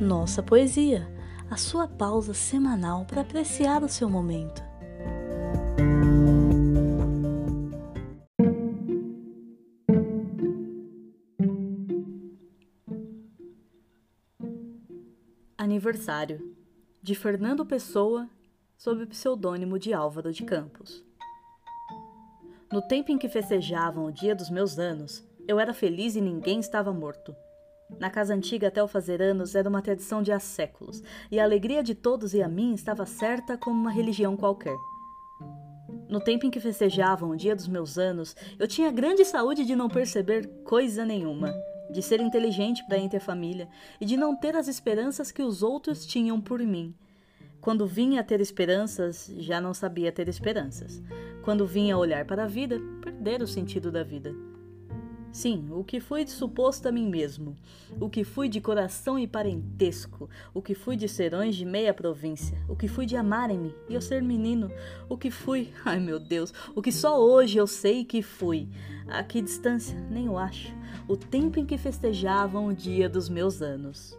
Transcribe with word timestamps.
Nossa 0.00 0.42
Poesia, 0.42 1.06
a 1.50 1.58
sua 1.58 1.86
pausa 1.86 2.32
semanal 2.32 3.04
para 3.04 3.20
apreciar 3.20 3.82
o 3.82 3.88
seu 3.88 4.08
momento. 4.08 4.62
Aniversário 15.58 16.56
de 17.02 17.14
Fernando 17.14 17.66
Pessoa, 17.66 18.26
sob 18.78 19.02
o 19.02 19.06
pseudônimo 19.06 19.78
de 19.78 19.92
Álvaro 19.92 20.32
de 20.32 20.44
Campos. 20.44 21.04
No 22.72 22.80
tempo 22.80 23.12
em 23.12 23.18
que 23.18 23.28
festejavam 23.28 24.06
o 24.06 24.12
dia 24.12 24.34
dos 24.34 24.48
meus 24.48 24.78
anos, 24.78 25.22
eu 25.46 25.60
era 25.60 25.74
feliz 25.74 26.16
e 26.16 26.22
ninguém 26.22 26.58
estava 26.58 26.90
morto. 26.90 27.36
Na 27.98 28.08
casa 28.08 28.34
antiga, 28.34 28.68
até 28.68 28.82
o 28.82 28.88
fazer 28.88 29.20
anos, 29.20 29.54
era 29.54 29.68
uma 29.68 29.82
tradição 29.82 30.22
de 30.22 30.32
há 30.32 30.38
séculos, 30.38 31.02
e 31.30 31.38
a 31.38 31.44
alegria 31.44 31.82
de 31.82 31.94
todos 31.94 32.32
e 32.34 32.42
a 32.42 32.48
mim 32.48 32.72
estava 32.74 33.04
certa 33.04 33.56
como 33.56 33.78
uma 33.78 33.90
religião 33.90 34.36
qualquer. 34.36 34.76
No 36.08 36.20
tempo 36.20 36.46
em 36.46 36.50
que 36.50 36.58
festejavam 36.58 37.30
o 37.30 37.36
dia 37.36 37.54
dos 37.54 37.68
meus 37.68 37.96
anos, 37.96 38.34
eu 38.58 38.66
tinha 38.66 38.90
grande 38.90 39.24
saúde 39.24 39.64
de 39.64 39.76
não 39.76 39.88
perceber 39.88 40.46
coisa 40.64 41.04
nenhuma, 41.04 41.54
de 41.90 42.02
ser 42.02 42.20
inteligente 42.20 42.84
para 42.86 42.98
entre 42.98 43.18
a 43.18 43.20
família 43.20 43.68
e 44.00 44.04
de 44.04 44.16
não 44.16 44.34
ter 44.34 44.56
as 44.56 44.66
esperanças 44.66 45.30
que 45.30 45.42
os 45.42 45.62
outros 45.62 46.04
tinham 46.04 46.40
por 46.40 46.58
mim. 46.60 46.94
Quando 47.60 47.86
vinha 47.86 48.22
a 48.22 48.24
ter 48.24 48.40
esperanças, 48.40 49.32
já 49.38 49.60
não 49.60 49.74
sabia 49.74 50.10
ter 50.10 50.28
esperanças. 50.28 51.02
Quando 51.44 51.66
vinha 51.66 51.94
a 51.94 51.98
olhar 51.98 52.24
para 52.24 52.44
a 52.44 52.48
vida, 52.48 52.80
perder 53.02 53.42
o 53.42 53.46
sentido 53.46 53.92
da 53.92 54.02
vida. 54.02 54.34
Sim, 55.32 55.68
o 55.70 55.84
que 55.84 56.00
fui 56.00 56.24
de 56.24 56.30
suposto 56.30 56.88
a 56.88 56.92
mim 56.92 57.08
mesmo, 57.08 57.56
o 58.00 58.10
que 58.10 58.24
fui 58.24 58.48
de 58.48 58.60
coração 58.60 59.16
e 59.16 59.28
parentesco, 59.28 60.28
o 60.52 60.60
que 60.60 60.74
fui 60.74 60.96
de 60.96 61.08
serões 61.08 61.54
de 61.54 61.64
meia 61.64 61.94
província, 61.94 62.58
o 62.68 62.74
que 62.74 62.88
fui 62.88 63.06
de 63.06 63.16
amarem-me 63.16 63.72
e 63.88 63.94
eu 63.94 64.00
ser 64.00 64.22
menino, 64.22 64.70
o 65.08 65.16
que 65.16 65.30
fui, 65.30 65.72
ai 65.86 66.00
meu 66.00 66.18
Deus, 66.18 66.52
o 66.74 66.82
que 66.82 66.90
só 66.90 67.20
hoje 67.20 67.58
eu 67.58 67.66
sei 67.66 68.04
que 68.04 68.22
fui. 68.22 68.68
A 69.06 69.22
que 69.22 69.40
distância? 69.40 69.98
Nem 70.10 70.28
o 70.28 70.36
acho. 70.36 70.74
O 71.06 71.16
tempo 71.16 71.58
em 71.58 71.66
que 71.66 71.78
festejavam 71.78 72.66
o 72.66 72.74
dia 72.74 73.08
dos 73.08 73.28
meus 73.28 73.62
anos. 73.62 74.18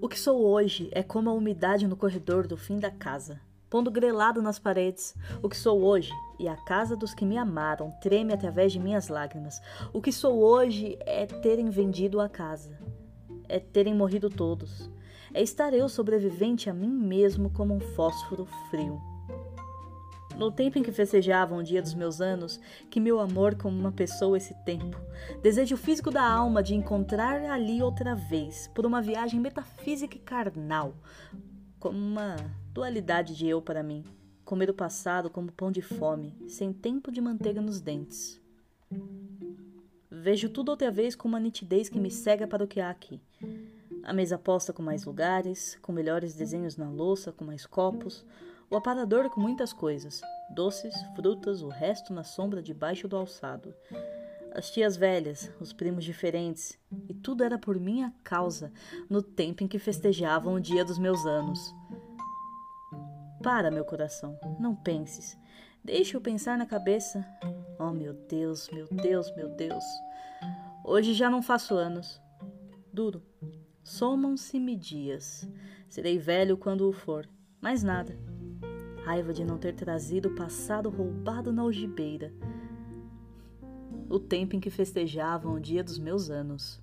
O 0.00 0.08
que 0.08 0.18
sou 0.18 0.44
hoje 0.44 0.88
é 0.92 1.02
como 1.02 1.30
a 1.30 1.34
umidade 1.34 1.86
no 1.86 1.96
corredor 1.96 2.46
do 2.46 2.56
fim 2.56 2.78
da 2.78 2.90
casa 2.90 3.40
pondo 3.70 3.88
grelado 3.90 4.42
nas 4.42 4.58
paredes 4.58 5.14
o 5.40 5.48
que 5.48 5.56
sou 5.56 5.82
hoje, 5.82 6.10
e 6.40 6.48
a 6.48 6.56
casa 6.56 6.96
dos 6.96 7.12
que 7.12 7.26
me 7.26 7.36
amaram 7.36 7.90
treme 8.00 8.32
através 8.32 8.72
de 8.72 8.80
minhas 8.80 9.08
lágrimas. 9.08 9.60
O 9.92 10.00
que 10.00 10.10
sou 10.10 10.38
hoje 10.38 10.98
é 11.00 11.26
terem 11.26 11.68
vendido 11.68 12.18
a 12.18 12.30
casa, 12.30 12.78
é 13.46 13.60
terem 13.60 13.94
morrido 13.94 14.30
todos, 14.30 14.90
é 15.34 15.42
estar 15.42 15.74
eu 15.74 15.86
sobrevivente 15.86 16.70
a 16.70 16.72
mim 16.72 16.88
mesmo 16.88 17.50
como 17.50 17.74
um 17.74 17.80
fósforo 17.80 18.46
frio. 18.70 18.98
No 20.34 20.50
tempo 20.50 20.78
em 20.78 20.82
que 20.82 20.90
festejavam 20.90 21.58
o 21.58 21.62
dia 21.62 21.82
dos 21.82 21.92
meus 21.92 22.22
anos, 22.22 22.58
que 22.88 22.98
meu 22.98 23.20
amor 23.20 23.56
como 23.56 23.78
uma 23.78 23.92
pessoa 23.92 24.38
esse 24.38 24.54
tempo, 24.64 24.96
desejo 25.42 25.76
físico 25.76 26.10
da 26.10 26.26
alma 26.26 26.62
de 26.62 26.74
encontrar 26.74 27.42
ali 27.44 27.82
outra 27.82 28.14
vez, 28.14 28.66
por 28.74 28.86
uma 28.86 29.02
viagem 29.02 29.38
metafísica 29.38 30.16
e 30.16 30.20
carnal, 30.20 30.94
como 31.78 31.98
uma 31.98 32.36
dualidade 32.72 33.36
de 33.36 33.46
eu 33.46 33.60
para 33.60 33.82
mim, 33.82 34.02
comer 34.44 34.70
o 34.70 34.74
passado 34.74 35.30
como 35.30 35.52
pão 35.52 35.70
de 35.70 35.82
fome, 35.82 36.34
sem 36.48 36.72
tempo 36.72 37.10
de 37.10 37.20
manteiga 37.20 37.60
nos 37.60 37.80
dentes. 37.80 38.40
Vejo 40.10 40.48
tudo 40.48 40.70
outra 40.70 40.90
vez 40.90 41.14
com 41.14 41.28
uma 41.28 41.40
nitidez 41.40 41.88
que 41.88 42.00
me 42.00 42.10
cega 42.10 42.46
para 42.46 42.64
o 42.64 42.68
que 42.68 42.80
há 42.80 42.90
aqui. 42.90 43.20
A 44.02 44.12
mesa 44.12 44.38
posta 44.38 44.72
com 44.72 44.82
mais 44.82 45.04
lugares, 45.04 45.78
com 45.82 45.92
melhores 45.92 46.34
desenhos 46.34 46.76
na 46.76 46.90
louça, 46.90 47.32
com 47.32 47.44
mais 47.44 47.64
copos, 47.64 48.24
o 48.68 48.76
aparador 48.76 49.28
com 49.30 49.40
muitas 49.40 49.72
coisas, 49.72 50.20
doces, 50.54 50.94
frutas, 51.14 51.62
o 51.62 51.68
resto 51.68 52.12
na 52.12 52.24
sombra 52.24 52.62
debaixo 52.62 53.08
do 53.08 53.16
alçado. 53.16 53.74
As 54.52 54.70
tias 54.70 54.96
velhas, 54.96 55.50
os 55.60 55.72
primos 55.72 56.04
diferentes, 56.04 56.78
e 57.08 57.14
tudo 57.14 57.44
era 57.44 57.58
por 57.58 57.78
minha 57.78 58.12
causa, 58.24 58.72
no 59.08 59.22
tempo 59.22 59.62
em 59.62 59.68
que 59.68 59.78
festejavam 59.78 60.54
o 60.54 60.60
dia 60.60 60.84
dos 60.84 60.98
meus 60.98 61.24
anos. 61.24 61.74
Para, 63.42 63.70
meu 63.70 63.84
coração, 63.84 64.38
não 64.58 64.74
penses. 64.74 65.38
Deixe-o 65.84 66.20
pensar 66.20 66.58
na 66.58 66.66
cabeça. 66.66 67.26
Oh, 67.78 67.90
meu 67.90 68.12
Deus, 68.12 68.68
meu 68.70 68.86
Deus, 68.86 69.34
meu 69.34 69.48
Deus. 69.48 69.84
Hoje 70.84 71.14
já 71.14 71.30
não 71.30 71.42
faço 71.42 71.74
anos. 71.74 72.20
Duro. 72.92 73.22
Somam-se-me 73.82 74.76
dias. 74.76 75.48
Serei 75.88 76.18
velho 76.18 76.56
quando 76.56 76.88
o 76.88 76.92
for. 76.92 77.28
Mais 77.60 77.82
nada. 77.82 78.18
Raiva 79.04 79.32
de 79.32 79.44
não 79.44 79.58
ter 79.58 79.74
trazido 79.74 80.28
o 80.28 80.34
passado 80.34 80.90
roubado 80.90 81.52
na 81.52 81.62
algibeira 81.62 82.32
o 84.10 84.18
tempo 84.18 84.56
em 84.56 84.60
que 84.60 84.70
festejavam 84.70 85.54
o 85.54 85.60
dia 85.60 85.84
dos 85.84 85.98
meus 85.98 86.30
anos. 86.30 86.82